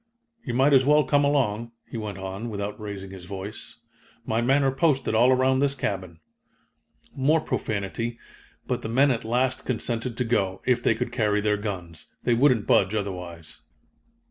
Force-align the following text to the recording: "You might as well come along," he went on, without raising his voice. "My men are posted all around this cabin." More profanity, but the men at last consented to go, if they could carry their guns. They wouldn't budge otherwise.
"You 0.43 0.55
might 0.55 0.73
as 0.73 0.83
well 0.83 1.03
come 1.03 1.23
along," 1.23 1.73
he 1.87 1.95
went 1.95 2.17
on, 2.17 2.49
without 2.49 2.79
raising 2.79 3.11
his 3.11 3.25
voice. 3.25 3.77
"My 4.25 4.41
men 4.41 4.63
are 4.63 4.71
posted 4.71 5.13
all 5.13 5.29
around 5.29 5.59
this 5.59 5.75
cabin." 5.75 6.19
More 7.15 7.39
profanity, 7.39 8.17
but 8.65 8.81
the 8.81 8.89
men 8.89 9.11
at 9.11 9.23
last 9.23 9.63
consented 9.63 10.17
to 10.17 10.23
go, 10.23 10.63
if 10.65 10.81
they 10.81 10.95
could 10.95 11.11
carry 11.11 11.39
their 11.39 11.55
guns. 11.57 12.07
They 12.23 12.33
wouldn't 12.33 12.65
budge 12.65 12.95
otherwise. 12.95 13.61